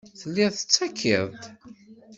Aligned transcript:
Tellid 0.19 0.53
tettakid-d. 0.55 1.41